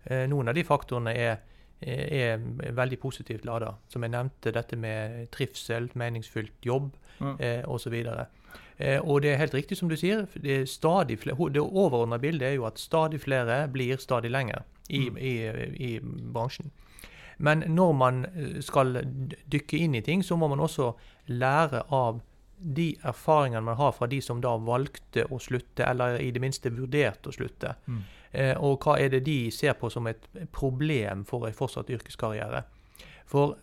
Eh, 0.05 0.27
Noen 0.31 0.49
av 0.49 0.55
de 0.55 0.65
faktorene 0.67 1.15
er, 1.15 1.39
er 1.83 2.39
veldig 2.77 2.99
positivt 3.01 3.45
lada. 3.45 3.75
Som 3.89 4.03
jeg 4.03 4.11
nevnte, 4.15 4.53
dette 4.53 4.77
med 4.77 5.31
trivsel, 5.31 5.91
meningsfylt 5.95 6.65
jobb 6.67 6.93
Ja. 7.21 7.37
eh, 7.41 7.63
osv. 7.67 7.95
Eh, 8.79 9.01
og 9.01 9.23
det 9.23 9.31
er 9.33 9.39
helt 9.41 9.55
riktig 9.55 9.77
som 9.79 9.89
du 9.89 9.97
sier. 9.97 10.27
Det, 10.35 10.69
er 10.69 11.17
flere, 11.17 11.49
det 11.53 11.63
overordna 11.63 12.19
bildet 12.19 12.43
er 12.51 12.55
jo 12.59 12.67
at 12.67 12.79
stadig 12.79 13.21
flere 13.21 13.69
blir 13.73 13.97
stadig 13.97 14.31
lenger 14.31 14.63
i, 14.91 15.09
Mm. 15.11 15.17
i, 15.19 15.95
i 15.95 16.01
bransjen. 16.01 16.71
Men 17.39 17.61
når 17.69 17.93
man 17.97 18.25
eh, 18.25 18.61
skal 18.61 18.93
dykke 19.49 19.79
inn 19.79 19.95
i 19.95 20.01
ting, 20.03 20.23
så 20.23 20.37
må 20.37 20.49
man 20.49 20.59
også 20.61 20.95
lære 21.29 21.83
av 21.91 22.21
de 22.59 22.91
erfaringene 23.05 23.65
man 23.65 23.77
har 23.77 23.93
fra 23.93 24.09
de 24.11 24.21
som 24.25 24.41
da 24.41 24.55
valgte 24.57 25.27
å 25.31 25.39
slutte, 25.43 25.85
eller 25.85 26.21
i 26.23 26.31
det 26.33 26.43
minste 26.43 26.73
vurderte 26.73 27.31
å 27.31 27.37
slutte. 27.37 27.75
Mm. 27.87 28.01
Eh, 28.33 28.55
og 28.57 28.85
hva 28.85 28.97
er 29.01 29.13
det 29.13 29.25
de 29.27 29.51
ser 29.55 29.77
på 29.79 29.91
som 29.93 30.09
et 30.11 30.25
problem 30.53 31.25
for 31.29 31.47
en 31.49 31.57
fortsatt 31.57 31.93
yrkeskarriere. 31.93 32.65
For 33.27 33.57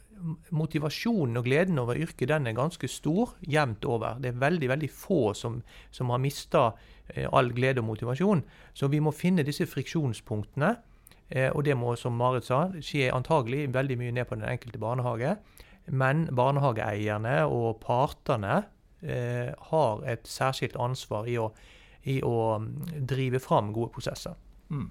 motivasjonen 0.55 1.39
og 1.39 1.47
gleden 1.47 1.79
over 1.81 1.99
yrket 1.99 2.29
den 2.31 2.47
er 2.47 2.57
ganske 2.57 2.87
stor 2.91 3.33
jevnt 3.41 3.85
over. 3.85 4.19
Det 4.21 4.31
er 4.31 4.41
veldig 4.43 4.69
veldig 4.71 4.89
få 4.93 5.33
som, 5.37 5.61
som 5.91 6.13
har 6.13 6.21
mista 6.23 6.71
eh, 7.13 7.27
all 7.31 7.51
glede 7.55 7.83
og 7.83 7.89
motivasjon. 7.91 8.43
Så 8.73 8.89
vi 8.93 9.01
må 9.03 9.13
finne 9.15 9.45
disse 9.45 9.67
friksjonspunktene. 9.69 10.75
Eh, 11.29 11.49
og 11.51 11.63
det 11.65 11.75
må, 11.79 11.95
som 11.99 12.15
Marit 12.17 12.47
sa, 12.47 12.67
skje 12.79 13.11
antagelig 13.13 13.67
veldig 13.73 13.99
mye 13.99 14.15
ned 14.15 14.29
på 14.29 14.37
den 14.39 14.47
enkelte 14.47 14.81
barnehage. 14.81 15.35
Men 15.91 16.27
barnehageeierne 16.31 17.41
og 17.51 17.81
partene 17.83 18.63
har 19.03 20.03
et 20.07 20.27
særskilt 20.29 20.77
ansvar 20.79 21.27
i 21.27 21.37
å, 21.41 21.49
i 22.07 22.21
å 22.23 22.35
mm, 22.63 22.73
drive 23.09 23.41
fram 23.43 23.73
gode 23.75 23.91
prosesser. 23.95 24.37
Mm. 24.71 24.87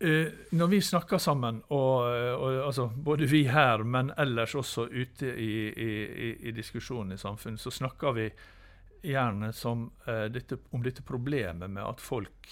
Eh, 0.00 0.26
når 0.50 0.66
vi 0.66 0.80
snakker 0.80 1.18
sammen, 1.18 1.58
og, 1.76 2.06
og 2.40 2.62
altså, 2.64 2.86
både 2.88 3.26
vi 3.28 3.42
her, 3.52 3.82
men 3.84 4.08
ellers 4.16 4.54
også 4.56 4.86
ute 4.88 5.28
i, 5.28 5.52
i, 5.68 5.90
i, 6.48 6.54
diskusjonen 6.56 7.12
i 7.12 7.20
samfunnet, 7.20 7.60
så 7.60 7.70
snakker 7.70 8.16
vi 8.16 8.24
gjerne 9.02 9.52
som, 9.52 9.90
eh, 10.06 10.24
dette, 10.32 10.56
om 10.72 10.82
dette 10.82 11.04
problemet 11.04 11.68
med 11.68 11.84
at 11.84 12.00
folk 12.00 12.48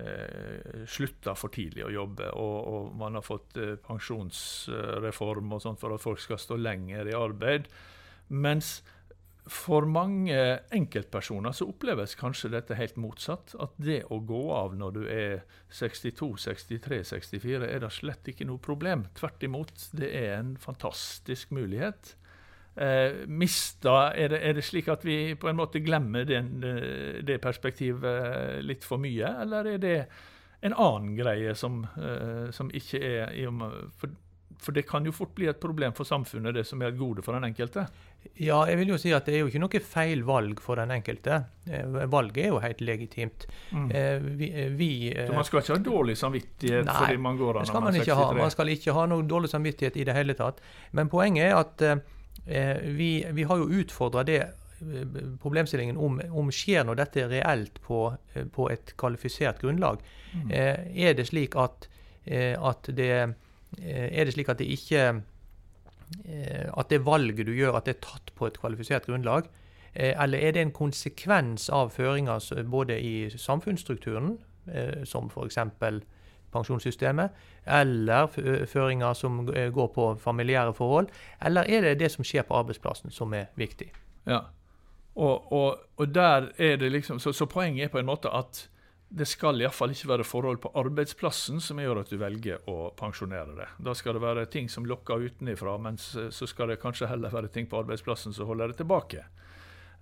eh, 0.00 0.86
slutter 0.88 1.36
for 1.36 1.52
tidlig 1.52 1.84
å 1.84 1.92
jobbe, 1.92 2.30
og, 2.40 2.56
og 2.72 2.96
man 3.04 3.20
har 3.20 3.26
fått 3.26 3.60
eh, 3.60 3.76
pensjonsreform 3.84 5.52
og 5.52 5.64
sånt 5.66 5.84
for 5.84 5.92
at 5.92 6.04
folk 6.04 6.24
skal 6.24 6.40
stå 6.40 6.56
lenger 6.56 7.12
i 7.12 7.16
arbeid. 7.18 7.68
Mens 8.32 8.78
for 9.48 9.86
mange 9.88 10.36
enkeltpersoner 10.74 11.54
så 11.56 11.66
oppleves 11.70 12.14
kanskje 12.18 12.50
dette 12.52 12.76
helt 12.78 12.98
motsatt. 13.00 13.54
At 13.60 13.74
det 13.80 14.02
å 14.12 14.20
gå 14.24 14.42
av 14.54 14.76
når 14.78 14.94
du 14.94 15.02
er 15.08 15.42
62, 15.74 16.30
63, 16.44 17.02
64 17.12 17.68
er 17.68 17.82
da 17.84 17.90
slett 17.92 18.28
ikke 18.32 18.46
noe 18.48 18.62
problem. 18.62 19.06
Tvert 19.18 19.44
imot, 19.48 19.88
det 19.96 20.12
er 20.20 20.38
en 20.38 20.54
fantastisk 20.60 21.52
mulighet. 21.56 22.14
Eh, 22.78 23.24
mista, 23.26 24.12
er 24.14 24.30
det, 24.30 24.38
er 24.46 24.54
det 24.54 24.62
slik 24.62 24.86
at 24.92 25.02
vi 25.02 25.34
på 25.34 25.48
en 25.50 25.58
måte 25.58 25.82
glemmer 25.82 26.28
den, 26.28 26.52
eh, 26.62 27.18
det 27.26 27.40
perspektivet 27.42 28.62
litt 28.62 28.86
for 28.86 29.02
mye, 29.02 29.32
eller 29.42 29.72
er 29.72 29.82
det 29.82 29.96
en 30.62 30.76
annen 30.76 31.16
greie 31.18 31.56
som, 31.58 31.80
eh, 31.98 32.52
som 32.54 32.70
ikke 32.70 33.00
er 33.02 33.34
for, 33.98 34.14
for 34.62 34.74
det 34.74 34.86
kan 34.86 35.06
jo 35.06 35.14
fort 35.14 35.34
bli 35.34 35.48
et 35.50 35.58
problem 35.58 35.94
for 35.94 36.06
samfunnet, 36.06 36.54
det 36.54 36.66
som 36.66 36.82
er 36.82 36.92
et 36.92 36.98
gode 36.98 37.22
for 37.22 37.34
den 37.34 37.48
enkelte. 37.50 37.86
Ja, 38.38 38.58
jeg 38.68 38.78
vil 38.80 38.92
jo 38.92 38.98
si 39.00 39.10
at 39.14 39.26
det 39.26 39.34
er 39.34 39.42
jo 39.42 39.48
ikke 39.50 39.60
noe 39.62 39.80
feil 39.82 40.22
valg 40.26 40.60
for 40.62 40.80
den 40.80 40.92
enkelte. 40.94 41.40
Eh, 41.66 41.96
Valget 42.10 42.44
er 42.44 42.52
jo 42.52 42.60
helt 42.62 42.82
legitimt. 42.84 43.46
Mm. 43.70 43.88
Vi, 44.38 44.50
eh, 44.52 44.68
vi 44.78 44.90
eh, 45.10 45.26
Så 45.26 45.34
man 45.34 45.48
skal 45.48 45.62
ikke 45.62 45.74
ha 45.74 45.82
dårlig 45.88 46.16
samvittighet 46.20 46.86
Nei, 46.86 46.94
fordi 47.02 47.18
man 47.24 47.40
går 47.40 47.60
av 47.60 47.66
når 47.66 47.84
man 47.86 47.98
er 47.98 48.04
ikke 48.04 48.18
ha. 48.18 48.28
Man 48.38 48.54
skal 48.54 48.72
ikke 48.74 48.94
ha 48.94 49.06
noe 49.10 49.26
dårlig 49.26 49.50
samvittighet 49.52 49.98
i 49.98 50.06
det 50.08 50.14
hele 50.16 50.36
tatt. 50.38 50.62
Men 50.92 51.10
poenget 51.12 51.50
er 51.50 51.58
at 51.58 51.84
eh, 51.88 52.80
vi, 52.94 53.10
vi 53.34 53.48
har 53.48 53.60
jo 53.62 53.68
utfordra 53.82 54.24
det 54.28 54.42
problemstillingen 55.42 55.96
om, 55.98 56.20
om 56.38 56.52
skjer 56.54 56.84
nå 56.86 56.94
dette 56.94 57.24
reelt 57.26 57.80
på, 57.82 58.04
på 58.54 58.68
et 58.70 58.92
kvalifisert 59.00 59.58
grunnlag. 59.58 59.98
Mm. 60.30 60.52
Eh, 60.54 60.84
er 61.08 61.18
det 61.18 61.26
slik 61.32 61.58
at, 61.58 61.88
at 62.28 62.90
det 62.94 63.10
er 63.18 64.24
det 64.28 64.36
slik 64.36 64.48
at 64.52 64.60
det 64.62 64.68
ikke 64.70 65.08
At 66.78 66.90
det 66.90 67.04
valget 67.06 67.46
du 67.46 67.52
gjør, 67.52 67.76
at 67.76 67.86
det 67.88 67.96
er 67.96 68.04
tatt 68.04 68.30
på 68.36 68.46
et 68.48 68.60
kvalifisert 68.60 69.06
grunnlag? 69.06 69.48
Eh, 69.94 70.22
Eller 70.22 70.38
er 70.38 70.52
det 70.52 70.62
en 70.62 70.72
konsekvens 70.72 71.68
av 71.70 71.90
føringer 71.90 72.62
både 72.70 73.00
i 73.00 73.30
samfunnsstrukturen, 73.30 74.38
eh, 74.74 75.04
som 75.04 75.30
f.eks. 75.30 75.58
pensjonssystemet, 76.52 77.30
eller 77.66 78.26
føringer 78.66 79.12
som 79.12 79.48
eh, 79.54 79.72
går 79.72 79.86
på 79.86 80.14
familiære 80.20 80.74
forhold? 80.74 81.08
Eller 81.44 81.62
er 81.62 81.80
det 81.80 82.00
det 82.00 82.10
som 82.10 82.24
skjer 82.24 82.42
på 82.42 82.54
arbeidsplassen 82.54 83.10
som 83.10 83.34
er 83.34 83.46
viktig? 83.56 83.92
Ja. 84.26 84.40
Og, 85.14 85.52
og, 85.52 85.76
og 85.96 86.14
der 86.14 86.48
er 86.58 86.76
det 86.76 86.92
liksom, 86.92 87.18
så, 87.18 87.32
så 87.32 87.46
poenget 87.46 87.84
er 87.84 87.88
på 87.88 87.98
en 87.98 88.06
måte 88.06 88.30
at 88.30 88.68
det 89.08 89.24
skal 89.24 89.60
iallfall 89.62 89.94
ikke 89.94 90.10
være 90.10 90.26
forhold 90.28 90.60
på 90.60 90.72
arbeidsplassen 90.76 91.62
som 91.64 91.80
gjør 91.80 92.02
at 92.02 92.10
du 92.12 92.18
velger 92.20 92.64
å 92.68 92.90
pensjonere 92.98 93.54
deg. 93.56 93.78
Da 93.80 93.94
skal 93.96 94.18
det 94.18 94.24
være 94.24 94.48
ting 94.52 94.68
som 94.68 94.86
lokker 94.88 95.24
utenifra, 95.24 95.78
mens 95.80 96.10
så 96.12 96.48
skal 96.48 96.72
det 96.72 96.80
kanskje 96.82 97.08
heller 97.08 97.32
være 97.32 97.48
ting 97.54 97.70
på 97.70 97.80
arbeidsplassen 97.80 98.36
som 98.36 98.50
holder 98.50 98.74
det 98.74 98.82
tilbake. 98.82 99.24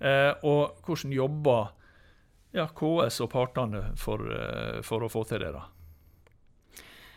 Eh, 0.01 0.33
og 0.43 0.83
hvordan 0.85 1.15
jobber 1.15 1.71
ja, 2.57 2.67
KS 2.67 3.23
og 3.25 3.31
partene 3.33 3.83
for, 4.01 4.27
eh, 4.33 4.83
for 4.85 5.07
å 5.07 5.13
få 5.13 5.25
til 5.29 5.45
det, 5.45 5.55
da? 5.55 5.65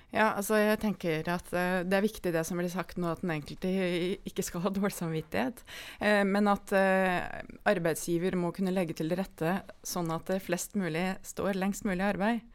Ja, 0.10 0.32
altså 0.34 0.58
jeg 0.58 0.80
tenker 0.82 1.28
at 1.30 1.51
uh, 1.54 1.82
Det 1.86 1.98
er 1.98 2.06
viktig 2.06 2.34
det 2.34 2.42
som 2.48 2.58
blir 2.60 2.72
sagt 2.74 2.98
nå, 2.98 3.12
at 3.13 3.22
den 3.22 3.36
enkelte 3.36 3.70
ikke 4.28 4.46
skal 4.46 4.66
ha 4.66 4.74
dårlig 4.78 4.96
samvittighet. 4.98 5.62
Uh, 6.01 6.24
men 6.25 6.50
at 6.50 6.74
uh, 6.74 7.42
arbeidsgiver 7.70 8.38
må 8.39 8.54
kunne 8.56 8.74
legge 8.74 8.98
til 8.98 9.13
rette 9.18 9.60
sånn 9.86 10.10
at 10.13 10.30
det 10.32 10.42
flest 10.46 10.78
mulig 10.80 11.12
står 11.25 11.60
lengst 11.60 11.86
mulig 11.86 12.01
i 12.01 12.10
arbeid. 12.10 12.48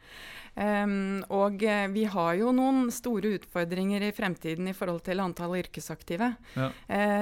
Um, 0.55 1.19
og 1.35 1.59
vi 1.91 2.05
har 2.07 2.37
jo 2.39 2.53
noen 2.55 2.85
store 2.93 3.33
utfordringer 3.35 4.05
i 4.07 4.13
fremtiden 4.15 4.69
i 4.71 4.75
forhold 4.75 5.01
til 5.03 5.19
antall 5.19 5.57
yrkesaktive. 5.59 6.29
Ja. 6.55 6.69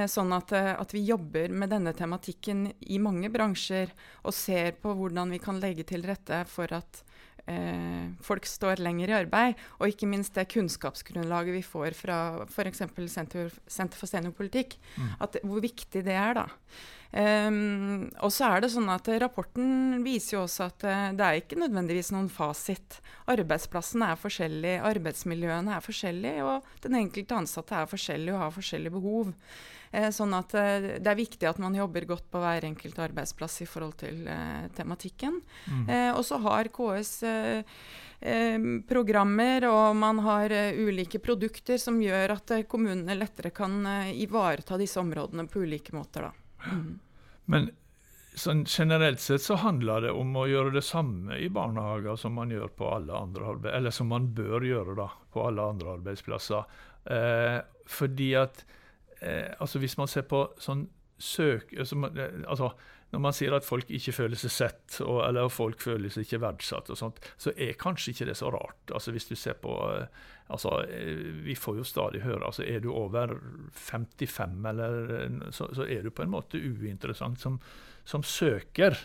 Sånn 0.05 0.35
at, 0.37 0.53
at 0.53 0.93
vi 0.93 1.01
jobber 1.07 1.49
med 1.49 1.73
denne 1.73 1.95
tematikken 1.97 2.67
i 2.77 2.99
mange 3.01 3.31
bransjer 3.33 3.89
og 4.21 4.37
ser 4.37 4.77
på 4.77 4.93
hvordan 4.99 5.33
vi 5.33 5.41
kan 5.41 5.57
legge 5.63 5.87
til 5.89 6.05
rette 6.05 6.43
for 6.51 6.77
at 6.77 7.01
folk 8.23 8.45
står 8.47 8.79
lenger 8.79 9.09
i 9.09 9.15
arbeid, 9.23 9.55
og 9.79 9.87
ikke 9.91 10.07
minst 10.07 10.33
det 10.35 10.47
kunnskapsgrunnlaget 10.53 11.53
vi 11.57 11.61
får 11.61 11.93
fra 11.97 12.17
f.eks. 12.47 12.83
Senter, 13.11 13.51
Senter 13.67 13.97
for 13.99 14.07
seniorpolitikk, 14.07 14.77
Mm. 14.97 15.09
at, 15.21 15.37
hvor 15.43 15.59
viktig 15.61 16.03
det 16.05 16.13
er. 16.13 16.33
da. 16.33 16.45
Ehm, 17.13 18.09
og 18.25 18.31
så 18.33 18.47
er 18.49 18.63
det 18.63 18.71
sånn 18.73 18.89
at 18.89 19.05
eh, 19.11 19.19
Rapporten 19.21 20.01
viser 20.05 20.37
jo 20.37 20.45
også 20.47 20.65
at 20.71 20.85
eh, 20.89 21.11
det 21.13 21.27
er 21.27 21.41
ikke 21.41 21.59
nødvendigvis 21.61 22.09
noen 22.15 22.31
fasit. 22.33 22.97
Arbeidsplassene 23.29 24.09
er 24.09 24.19
forskjellige, 24.19 24.81
arbeidsmiljøene 24.89 25.75
er 25.77 25.85
forskjellige, 25.85 26.47
og 26.47 26.81
den 26.85 26.97
enkelte 27.03 27.37
ansatte 27.37 27.77
er 27.77 27.91
forskjellig 27.91 28.33
og 28.33 28.41
har 28.47 28.57
forskjellige 28.57 28.95
behov. 28.97 29.31
Eh, 29.93 30.09
sånn 30.09 30.33
at 30.33 30.55
eh, 30.57 30.87
Det 30.97 31.09
er 31.11 31.19
viktig 31.19 31.45
at 31.45 31.59
man 31.61 31.75
jobber 31.77 32.07
godt 32.09 32.25
på 32.33 32.41
hver 32.41 32.65
enkelt 32.65 32.97
arbeidsplass 32.97 33.59
i 33.61 33.69
forhold 33.69 33.99
til 34.01 34.25
eh, 34.25 34.65
tematikken. 34.73 35.37
Mm. 35.69 35.83
Eh, 35.85 36.09
og 36.15 36.23
så 36.25 36.41
har 36.41 36.73
KS 36.73 37.19
programmer, 38.87 39.65
og 39.67 39.97
man 39.99 40.21
har 40.23 40.53
ulike 40.79 41.19
produkter 41.19 41.75
som 41.81 41.97
gjør 41.99 42.37
at 42.37 42.53
kommunene 42.71 43.17
lettere 43.17 43.51
kan 43.51 43.83
ivareta 44.15 44.77
disse 44.79 45.01
områdene 45.01 45.43
på 45.51 45.65
ulike 45.65 45.91
måter. 45.91 46.29
Da. 46.29 46.42
Mm. 46.67 46.99
Men 47.51 47.71
sånn 48.39 48.63
generelt 48.65 49.21
sett 49.21 49.43
så 49.43 49.57
handler 49.61 50.07
det 50.07 50.13
om 50.17 50.31
å 50.39 50.47
gjøre 50.49 50.73
det 50.77 50.85
samme 50.85 51.37
i 51.37 51.49
barnehager 51.53 52.17
som 52.19 52.35
man 52.37 52.53
gjør 52.53 52.71
på 52.77 52.89
alle 52.95 53.13
andre 53.13 53.73
eller 53.73 53.93
som 53.93 54.09
man 54.09 54.31
bør 54.33 54.65
gjøre 54.65 54.95
da, 54.97 55.09
på 55.33 55.45
alle 55.47 55.67
andre 55.75 55.97
arbeidsplasser. 55.99 56.65
Eh, 57.05 57.59
fordi 57.89 58.31
at 58.39 58.63
eh, 59.19 59.51
altså 59.59 59.79
Hvis 59.83 59.97
man 59.99 60.07
ser 60.07 60.23
på 60.29 60.45
sånn 60.61 60.85
søker 61.21 61.83
altså, 61.83 62.69
Når 63.13 63.21
man 63.21 63.35
sier 63.35 63.53
at 63.53 63.65
folk 63.65 63.89
ikke 63.93 64.15
føler 64.15 64.39
seg 64.39 64.51
sett, 64.51 64.99
og, 65.05 65.19
eller 65.27 65.51
folk 65.53 65.81
føler 65.83 66.09
seg 66.09 66.25
ikke 66.25 66.41
verdsatt, 66.43 66.89
og 66.89 66.97
sånt, 66.97 67.21
så 67.37 67.53
er 67.53 67.77
kanskje 67.79 68.13
ikke 68.13 68.27
det 68.31 68.37
så 68.39 68.49
rart. 68.53 68.81
Altså 68.91 69.13
Hvis 69.13 69.29
du 69.29 69.35
ser 69.37 69.59
på 69.61 69.73
altså, 70.47 70.81
Vi 71.45 71.55
får 71.55 71.77
jo 71.77 71.87
stadig 71.87 72.23
høre 72.25 72.45
altså 72.45 72.65
Er 72.65 72.81
du 72.83 72.91
over 72.91 73.37
55, 73.71 74.65
eller, 74.73 75.51
så, 75.51 75.69
så 75.73 75.87
er 75.87 76.03
du 76.03 76.11
på 76.11 76.25
en 76.25 76.33
måte 76.33 76.61
uinteressant 76.61 77.39
som, 77.39 77.59
som 78.05 78.23
søker 78.23 78.97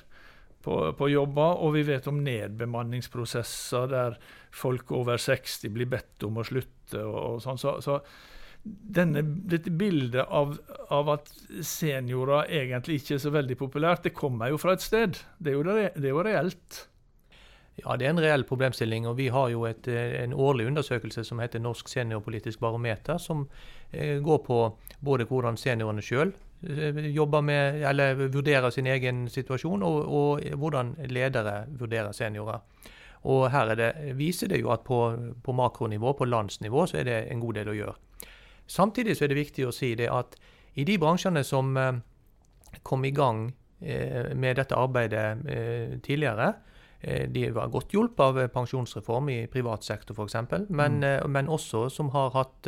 på, 0.65 0.93
på, 0.93 1.09
jobber. 1.13 1.61
Og 1.63 1.75
vi 1.77 1.85
vet 1.89 2.09
om 2.11 2.23
nedbemanningsprosesser 2.25 3.93
der 3.93 4.19
folk 4.55 4.93
over 4.97 5.21
60 5.21 5.73
blir 5.75 5.91
bedt 5.91 6.27
om 6.27 6.41
å 6.41 6.47
slutte. 6.47 7.05
og, 7.05 7.19
og 7.19 7.43
sånn, 7.45 7.61
så, 7.61 7.79
så 7.85 8.01
denne, 8.65 9.23
dette 9.23 9.71
bildet 9.71 10.27
av, 10.29 10.59
av, 10.89 11.11
at 11.15 11.31
seniorer 11.65 12.51
egentlig 12.61 13.01
ikke 13.01 13.17
er 13.17 13.23
så 13.23 13.33
veldig 13.35 13.57
populært, 13.61 14.05
det 14.07 14.17
kommer 14.17 14.53
jo 14.53 14.61
fra 14.61 14.75
et 14.77 14.85
sted. 14.85 15.21
Det 15.39 15.53
er 15.53 15.59
jo, 15.59 15.65
det, 15.67 15.91
det 15.97 16.11
er 16.11 16.15
jo 16.15 16.25
reelt. 16.27 16.81
Ja, 17.79 17.95
det 17.95 18.09
er 18.09 18.11
en 18.11 18.23
reell 18.23 18.45
problemstilling. 18.45 19.07
og 19.07 19.17
Vi 19.21 19.29
har 19.31 19.49
jo 19.53 19.65
et, 19.69 19.87
en 19.89 20.35
årlig 20.35 20.67
undersøkelse 20.67 21.25
som 21.25 21.39
heter 21.43 21.63
Norsk 21.63 21.89
seniorpolitisk 21.89 22.61
barometer, 22.61 23.19
som 23.23 23.47
eh, 23.93 24.19
går 24.19 24.43
på 24.47 24.59
både 25.01 25.29
hvordan 25.31 25.57
seniorene 25.61 26.03
sjøl 26.03 26.33
eh, 26.67 27.05
jobber 27.15 27.45
med, 27.47 27.83
eller 27.87 28.19
vurderer 28.27 28.75
sin 28.75 28.91
egen 28.91 29.29
situasjon, 29.31 29.87
og, 29.87 30.01
og, 30.09 30.49
hvordan 30.59 30.97
ledere 31.07 31.61
vurderer 31.79 32.13
seniorer. 32.13 32.67
Og 33.31 33.49
her 33.51 33.75
det, 33.79 33.93
viser 34.19 34.51
det 34.51 34.61
jo 34.61 34.73
at 34.75 34.85
på, 34.87 34.99
på 35.43 35.55
makronivå, 35.55 36.13
på 36.19 36.27
landsnivå, 36.27 36.87
så 36.87 37.01
er 37.01 37.07
det 37.07 37.23
en 37.31 37.41
god 37.43 37.61
del 37.61 37.71
å 37.71 37.79
gjøre. 37.79 37.97
Samtidig 38.69 39.17
så 39.17 39.25
er 39.25 39.33
det 39.33 39.41
viktig 39.41 39.67
å 39.67 39.75
si 39.75 39.95
det 39.97 40.11
at 40.13 40.37
i 40.79 40.85
de 40.87 40.99
bransjene 41.01 41.43
som 41.47 41.77
eh, 41.77 42.01
kom 42.87 43.05
i 43.05 43.13
gang 43.17 43.49
eh, 43.81 44.35
med 44.37 44.59
dette 44.61 44.77
arbeidet 44.79 45.45
eh, 45.49 45.99
tidligere, 46.05 46.55
de 46.99 47.45
var 47.55 47.71
godt 47.71 47.93
hjulpet 47.95 48.21
av 48.25 48.39
pensjonsreform 48.51 49.29
i 49.31 49.37
privat 49.47 49.85
sektor 49.87 50.17
f.eks., 50.19 50.65
men, 50.67 50.97
mm. 50.99 51.29
men 51.31 51.47
også 51.47 51.85
som 51.95 52.09
har 52.11 52.33
hatt, 52.35 52.67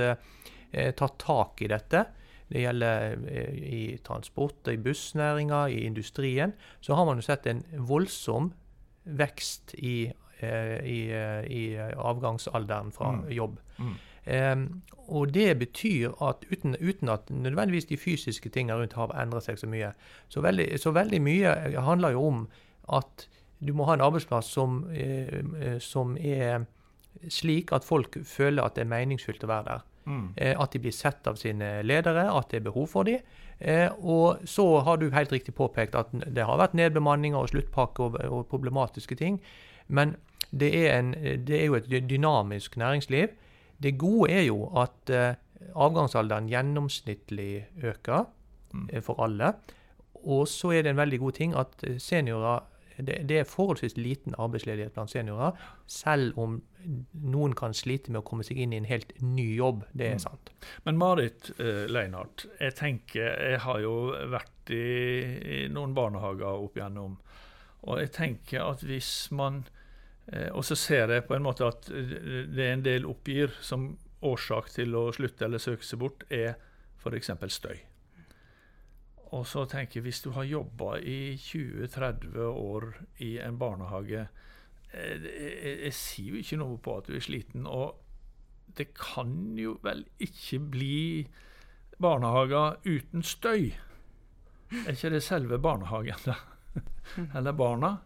tatt 0.71 1.17
tak 1.19 1.65
i 1.67 1.69
dette. 1.73 2.05
Det 2.47 2.63
gjelder 2.63 3.17
i 3.67 3.99
transport, 4.07 4.71
i 4.71 4.79
bussnæringa, 4.79 5.65
i 5.75 5.81
industrien. 5.83 6.55
Så 6.79 6.95
har 6.95 7.09
man 7.09 7.19
jo 7.19 7.27
sett 7.27 7.51
en 7.51 7.65
voldsom 7.91 8.53
vekst 9.19 9.75
i, 9.83 10.13
i, 10.39 11.01
i 11.11 11.65
avgangsalderen 11.83 12.95
fra 12.95 13.11
mm. 13.17 13.27
jobb. 13.35 13.59
Mm. 13.83 13.99
Og 15.11 15.33
det 15.35 15.59
betyr 15.59 16.13
at 16.23 16.45
uten, 16.53 16.77
uten, 16.79 17.09
at 17.09 17.31
nødvendigvis 17.31 17.89
de 17.89 17.97
fysiske 17.97 18.51
tingene 18.53 18.77
rundt 18.79 18.93
har 18.95 19.15
endret 19.23 19.47
seg 19.47 19.59
så 19.59 19.67
mye, 19.67 19.93
så 20.29 20.43
veldig, 20.45 20.67
så 20.79 20.93
veldig, 20.95 21.21
mye 21.25 21.55
handler 21.83 22.15
jo 22.15 22.27
om 22.29 22.43
at 22.95 23.27
du 23.61 23.73
må 23.77 23.85
ha 23.89 23.97
en 23.97 24.05
arbeidsplass 24.05 24.53
som, 24.55 24.85
eh, 24.93 25.79
som 25.79 26.17
er 26.17 26.65
slik 27.29 27.73
at 27.77 27.85
folk 27.85 28.17
føler 28.25 28.65
at 28.65 28.77
det 28.77 28.87
er 28.87 28.93
meningsfylt 28.93 29.45
å 29.45 29.51
være 29.51 29.69
der. 29.69 29.87
Mm. 30.07 30.29
Eh, 30.37 30.55
at 30.57 30.73
de 30.73 30.81
blir 30.81 30.95
sett 30.97 31.27
av 31.29 31.37
sine 31.37 31.81
ledere, 31.85 32.25
at 32.33 32.51
det 32.51 32.61
er 32.61 32.69
behov 32.71 32.89
for 32.95 33.09
dem. 33.09 33.21
Eh, 33.61 33.91
og 34.01 34.47
så 34.49 34.81
har 34.87 34.97
du 34.97 35.11
helt 35.13 35.33
riktig 35.33 35.55
påpekt 35.55 35.99
at 35.99 36.09
det 36.13 36.47
har 36.49 36.59
vært 36.59 36.79
nedbemanninger 36.79 37.39
og 37.39 37.51
sluttpakke 37.53 38.07
og, 38.07 38.17
og 38.25 38.47
problematiske 38.49 39.19
ting. 39.21 39.41
Men 39.89 40.17
det 40.51 40.73
er, 40.75 40.99
en, 40.99 41.13
det 41.45 41.61
er 41.61 41.67
jo 41.69 41.77
et 41.77 41.91
dynamisk 42.09 42.79
næringsliv. 42.81 43.37
Det 43.83 43.97
gode 43.99 44.31
er 44.33 44.45
jo 44.49 44.65
at 44.77 45.13
eh, 45.15 45.35
avgangsalderen 45.75 46.49
gjennomsnittlig 46.51 47.67
øker 47.83 48.27
mm. 48.73 48.89
eh, 48.93 49.03
for 49.03 49.23
alle. 49.25 49.55
Og 50.21 50.49
så 50.49 50.75
er 50.77 50.83
det 50.83 50.95
en 50.95 51.01
veldig 51.01 51.19
god 51.19 51.33
ting 51.33 51.57
at 51.57 51.87
eh, 51.87 51.99
seniorer 51.99 52.67
det, 53.01 53.29
det, 53.29 53.39
er 53.39 53.45
forholdsvis 53.49 53.97
liten 53.97 54.35
arbeidsledighet 54.39 54.93
blant 54.93 55.11
seniorer, 55.11 55.57
selv 55.87 56.39
om 56.39 56.59
noen 57.13 57.55
kan 57.57 57.75
slite 57.77 58.13
med 58.13 58.21
å 58.21 58.27
komme 58.27 58.45
seg 58.45 58.61
inn 58.61 58.75
i 58.75 58.81
en 58.81 58.89
helt 58.89 59.15
ny 59.25 59.47
jobb. 59.57 59.85
Det 59.93 60.07
er 60.07 60.19
mm. 60.19 60.23
sant. 60.25 60.53
Men 60.85 60.99
Marit 61.01 61.51
uh, 61.61 61.87
Leinart, 61.89 62.47
jeg 62.61 62.77
tenker, 62.77 63.31
jeg 63.53 63.63
har 63.65 63.81
jo 63.81 63.95
vært 64.33 64.73
i, 64.77 64.85
i 65.41 65.61
noen 65.73 65.95
barnehager 65.97 66.61
opp 66.67 66.77
igjennom, 66.77 67.19
og 67.89 68.03
jeg 68.03 68.13
tenker 68.17 68.67
at 68.67 68.85
hvis 68.85 69.31
man 69.33 69.63
og 70.55 70.65
så 70.67 70.77
ser 70.79 71.11
jeg 71.11 71.27
på 71.27 71.35
en 71.35 71.43
måte 71.43 71.67
at 71.67 71.89
eh, 71.91 72.47
det 72.51 72.65
er 72.65 72.75
en 72.77 72.87
del 72.87 73.07
oppgir 73.11 73.55
som 73.65 73.93
årsak 74.27 74.69
til 74.75 74.95
å 74.95 75.09
slutte 75.17 75.47
eller 75.47 75.63
søke 75.63 75.87
seg 75.87 76.03
bort, 76.03 76.27
er 76.31 76.55
f.eks. 77.01 77.33
støy. 77.51 77.79
Og 79.31 79.47
så 79.47 79.65
tenker 79.71 80.01
jeg, 80.01 80.05
hvis 80.09 80.23
du 80.25 80.31
har 80.35 80.47
jobba 80.47 80.99
i 80.99 81.37
20-30 81.39 82.39
år 82.51 82.89
i 83.23 83.37
en 83.43 83.59
barnehage 83.59 84.25
jeg, 84.91 85.21
jeg, 85.23 85.75
jeg, 85.85 85.93
sier 85.95 86.33
jo 86.33 86.41
ikke 86.41 86.59
noe 86.59 86.79
på 86.83 86.97
at 86.99 87.07
du 87.07 87.15
er 87.15 87.23
sliten, 87.23 87.67
og 87.67 88.01
det 88.75 88.89
kan 88.99 89.31
jo 89.59 89.77
vel 89.85 90.03
ikke 90.23 90.59
bli 90.73 91.29
barnehager 92.03 92.81
uten 92.87 93.23
støy? 93.23 93.71
Er 94.83 94.93
ikke 94.95 95.13
det 95.15 95.23
selve 95.23 95.61
barnehagen, 95.63 96.27
da? 96.27 96.37
Eller 97.39 97.55
barna? 97.55 97.97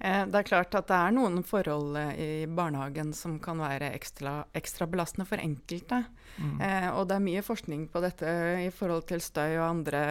Eh, 0.00 0.22
det 0.26 0.38
er 0.38 0.48
klart 0.48 0.74
at 0.78 0.88
det 0.88 0.96
er 0.96 1.12
noen 1.12 1.42
forhold 1.44 1.98
eh, 2.00 2.12
i 2.16 2.30
barnehagen 2.48 3.12
som 3.16 3.36
kan 3.42 3.60
være 3.60 3.92
ekstra, 3.92 4.40
ekstra 4.56 4.88
belastende 4.88 5.28
for 5.28 5.42
enkelte. 5.42 6.02
Mm. 6.40 6.56
Eh, 6.64 6.88
og 6.94 7.10
det 7.10 7.18
er 7.18 7.26
mye 7.26 7.44
forskning 7.44 7.86
på 7.92 8.02
dette 8.04 8.32
i 8.64 8.70
forhold 8.72 9.04
til 9.10 9.20
støy 9.24 9.58
og 9.58 9.66
andre 9.68 10.02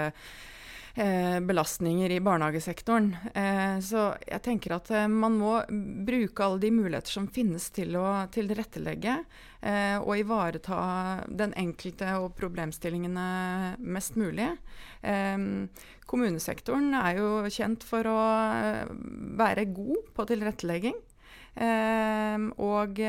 belastninger 1.42 2.12
i 2.12 2.20
barnehagesektoren. 2.20 3.12
Eh, 3.34 3.78
så 3.84 4.10
jeg 4.28 4.42
tenker 4.46 4.76
at 4.76 4.90
eh, 4.96 5.08
man 5.12 5.38
må 5.40 5.54
bruke 6.08 6.46
alle 6.46 6.62
de 6.64 6.72
muligheter 6.74 7.14
som 7.14 7.30
finnes 7.32 7.70
til 7.76 7.96
å 8.00 8.06
tilrettelegge 8.34 9.20
eh, 9.62 9.98
og 10.00 10.14
ivareta 10.20 10.80
den 11.30 11.54
enkelte 11.60 12.16
og 12.20 12.34
problemstillingene 12.40 13.76
mest 13.80 14.18
mulig. 14.20 14.50
Eh, 15.02 15.38
kommunesektoren 16.10 16.94
er 16.98 17.22
jo 17.22 17.30
kjent 17.54 17.86
for 17.88 18.10
å 18.10 18.20
eh, 18.56 18.96
være 19.40 19.70
god 19.76 20.10
på 20.16 20.28
tilrettelegging. 20.34 20.98
og 21.60 23.00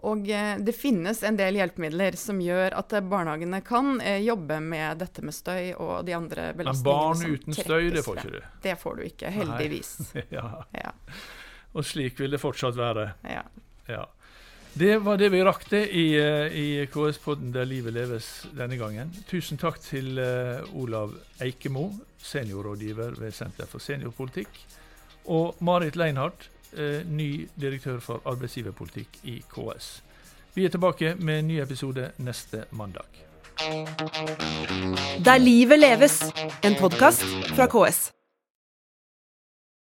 og 0.00 0.30
eh, 0.30 0.56
det 0.58 0.72
finnes 0.72 1.22
en 1.22 1.36
del 1.36 1.58
hjelpemidler 1.60 2.16
som 2.16 2.40
gjør 2.40 2.72
at 2.78 2.92
eh, 2.96 3.04
barnehagene 3.04 3.60
kan 3.64 3.98
eh, 4.00 4.22
jobbe 4.24 4.60
med 4.64 5.02
dette 5.02 5.24
med 5.24 5.36
støy 5.36 5.74
og 5.74 6.06
de 6.08 6.14
andre 6.16 6.50
belastningene 6.56 7.02
Men 7.02 7.18
barn 7.20 7.34
uten 7.34 7.58
støy, 7.58 7.90
det 7.92 8.04
får 8.06 8.22
ikke 8.22 8.32
du? 8.32 8.38
Det 8.64 8.76
får 8.80 8.96
du 8.96 9.02
ikke, 9.04 9.32
heldigvis. 9.34 9.90
ja. 10.38 10.46
ja. 10.72 10.94
Og 11.76 11.84
slik 11.86 12.16
vil 12.20 12.32
det 12.32 12.40
fortsatt 12.40 12.78
være. 12.80 13.10
Ja. 13.28 13.44
ja. 13.90 14.06
Det 14.72 14.96
var 15.04 15.18
det 15.20 15.28
vi 15.34 15.42
rakk 15.44 15.66
det 15.68 15.82
i, 15.98 16.06
i 16.14 16.66
KS-podden 16.86 17.50
Der 17.52 17.66
livet 17.66 17.92
leves 17.92 18.28
denne 18.54 18.78
gangen. 18.78 19.10
Tusen 19.28 19.58
takk 19.58 19.80
til 19.82 20.14
Olav 20.78 21.16
Eikemo, 21.42 21.88
seniorrådgiver 22.22 23.18
ved 23.18 23.34
Senter 23.34 23.66
for 23.66 23.82
seniorpolitikk, 23.82 24.62
og 25.26 25.58
Marit 25.58 25.98
Leinhardt, 25.98 26.46
eh, 26.76 27.06
ny 27.06 27.48
direktør 27.60 27.98
for 28.00 28.22
arbeidsgiverpolitikk 28.24 29.20
i 29.24 29.40
KS. 29.54 30.02
Vi 30.54 30.64
er 30.64 30.68
tilbake 30.68 31.14
med 31.18 31.38
en 31.38 31.48
ny 31.48 31.60
episode 31.62 32.10
neste 32.18 32.64
mandag. 32.70 33.06
Der 35.24 35.38
livet 35.38 35.78
leves, 35.78 36.22
en 36.64 36.74
podkast 36.80 37.24
fra 37.54 37.66
KS. 37.66 38.19